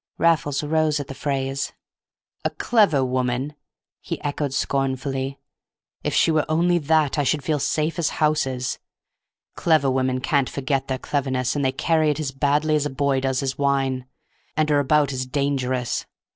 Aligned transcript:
Raffles 0.17 0.63
rose 0.63 0.99
at 0.99 1.05
the 1.09 1.13
phrase. 1.13 1.73
"A 2.43 2.49
clever 2.49 3.05
woman!" 3.05 3.53
he 3.99 4.19
echoed, 4.23 4.51
scornfully; 4.51 5.37
"if 6.03 6.11
she 6.11 6.31
were 6.31 6.43
only 6.49 6.79
that 6.79 7.19
I 7.19 7.23
should 7.23 7.43
feel 7.43 7.59
safe 7.59 7.99
as 7.99 8.09
houses. 8.17 8.79
Clever 9.55 9.91
women 9.91 10.19
can't 10.19 10.49
forget 10.49 10.87
their 10.87 10.97
cleverness, 10.97 11.53
they 11.53 11.71
carry 11.71 12.09
it 12.09 12.19
as 12.19 12.31
badly 12.31 12.75
as 12.75 12.87
a 12.87 12.89
boy 12.89 13.19
does 13.19 13.41
his 13.41 13.59
wine, 13.59 14.07
and 14.57 14.71
are 14.71 14.79
about 14.79 15.13
as 15.13 15.27
dangerous. 15.27 16.07